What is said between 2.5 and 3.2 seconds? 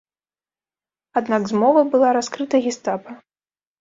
гестапа.